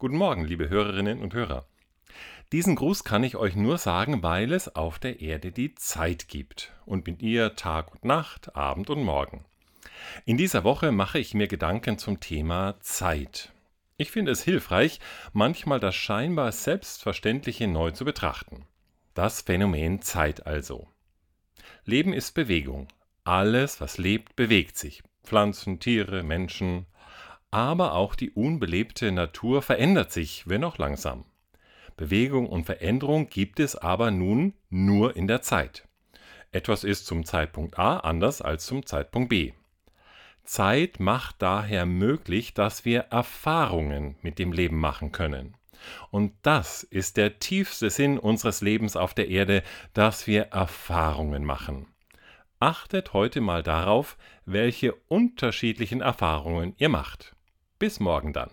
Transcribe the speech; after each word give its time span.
Guten 0.00 0.16
Morgen, 0.16 0.44
liebe 0.44 0.68
Hörerinnen 0.68 1.20
und 1.20 1.34
Hörer. 1.34 1.66
Diesen 2.52 2.76
Gruß 2.76 3.02
kann 3.02 3.24
ich 3.24 3.34
euch 3.34 3.56
nur 3.56 3.78
sagen, 3.78 4.22
weil 4.22 4.52
es 4.52 4.76
auf 4.76 5.00
der 5.00 5.20
Erde 5.20 5.50
die 5.50 5.74
Zeit 5.74 6.28
gibt 6.28 6.72
und 6.86 7.08
mit 7.08 7.20
ihr 7.20 7.56
Tag 7.56 7.90
und 7.90 8.04
Nacht, 8.04 8.54
Abend 8.54 8.90
und 8.90 9.02
Morgen. 9.02 9.44
In 10.24 10.36
dieser 10.36 10.62
Woche 10.62 10.92
mache 10.92 11.18
ich 11.18 11.34
mir 11.34 11.48
Gedanken 11.48 11.98
zum 11.98 12.20
Thema 12.20 12.76
Zeit. 12.78 13.52
Ich 13.96 14.12
finde 14.12 14.30
es 14.30 14.44
hilfreich, 14.44 15.00
manchmal 15.32 15.80
das 15.80 15.96
scheinbar 15.96 16.52
Selbstverständliche 16.52 17.66
neu 17.66 17.90
zu 17.90 18.04
betrachten. 18.04 18.66
Das 19.14 19.40
Phänomen 19.40 20.00
Zeit 20.00 20.46
also. 20.46 20.86
Leben 21.84 22.12
ist 22.12 22.34
Bewegung. 22.34 22.86
Alles, 23.24 23.80
was 23.80 23.98
lebt, 23.98 24.36
bewegt 24.36 24.76
sich. 24.76 25.02
Pflanzen, 25.24 25.80
Tiere, 25.80 26.22
Menschen, 26.22 26.86
aber 27.50 27.94
auch 27.94 28.14
die 28.14 28.30
unbelebte 28.30 29.10
Natur 29.12 29.62
verändert 29.62 30.12
sich, 30.12 30.48
wenn 30.48 30.64
auch 30.64 30.78
langsam. 30.78 31.24
Bewegung 31.96 32.46
und 32.46 32.64
Veränderung 32.64 33.28
gibt 33.28 33.60
es 33.60 33.74
aber 33.76 34.10
nun 34.10 34.54
nur 34.70 35.16
in 35.16 35.26
der 35.26 35.42
Zeit. 35.42 35.88
Etwas 36.52 36.84
ist 36.84 37.06
zum 37.06 37.24
Zeitpunkt 37.24 37.78
A 37.78 37.98
anders 37.98 38.40
als 38.40 38.66
zum 38.66 38.86
Zeitpunkt 38.86 39.28
B. 39.30 39.52
Zeit 40.44 40.98
macht 40.98 41.42
daher 41.42 41.84
möglich, 41.84 42.54
dass 42.54 42.84
wir 42.86 43.00
Erfahrungen 43.10 44.16
mit 44.22 44.38
dem 44.38 44.52
Leben 44.52 44.78
machen 44.78 45.12
können. 45.12 45.54
Und 46.10 46.32
das 46.42 46.82
ist 46.82 47.16
der 47.16 47.38
tiefste 47.38 47.90
Sinn 47.90 48.18
unseres 48.18 48.62
Lebens 48.62 48.96
auf 48.96 49.12
der 49.12 49.28
Erde, 49.28 49.62
dass 49.92 50.26
wir 50.26 50.44
Erfahrungen 50.44 51.44
machen. 51.44 51.86
Achtet 52.60 53.12
heute 53.12 53.40
mal 53.40 53.62
darauf, 53.62 54.16
welche 54.46 54.94
unterschiedlichen 54.94 56.00
Erfahrungen 56.00 56.74
ihr 56.78 56.88
macht. 56.88 57.36
Bis 57.78 58.00
morgen 58.00 58.32
dann. 58.32 58.50